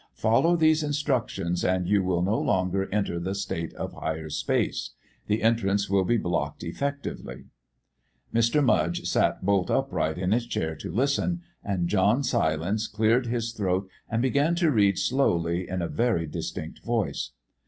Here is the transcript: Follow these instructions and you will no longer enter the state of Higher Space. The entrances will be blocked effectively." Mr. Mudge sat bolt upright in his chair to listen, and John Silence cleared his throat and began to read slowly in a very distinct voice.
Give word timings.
Follow 0.15 0.55
these 0.55 0.81
instructions 0.81 1.63
and 1.63 1.87
you 1.87 2.01
will 2.03 2.23
no 2.23 2.39
longer 2.39 2.89
enter 2.91 3.19
the 3.19 3.35
state 3.35 3.71
of 3.75 3.93
Higher 3.93 4.31
Space. 4.31 4.95
The 5.27 5.43
entrances 5.43 5.91
will 5.91 6.05
be 6.05 6.17
blocked 6.17 6.63
effectively." 6.63 7.43
Mr. 8.33 8.65
Mudge 8.65 9.05
sat 9.07 9.45
bolt 9.45 9.69
upright 9.69 10.17
in 10.17 10.31
his 10.31 10.47
chair 10.47 10.75
to 10.75 10.91
listen, 10.91 11.43
and 11.63 11.87
John 11.87 12.23
Silence 12.23 12.87
cleared 12.87 13.27
his 13.27 13.51
throat 13.51 13.87
and 14.09 14.23
began 14.23 14.55
to 14.55 14.71
read 14.71 14.97
slowly 14.97 15.69
in 15.69 15.83
a 15.83 15.87
very 15.87 16.25
distinct 16.25 16.83
voice. 16.83 17.33